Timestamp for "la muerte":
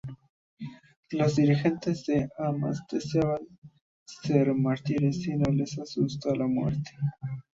6.33-6.89